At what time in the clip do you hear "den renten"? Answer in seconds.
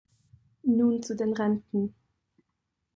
1.15-1.93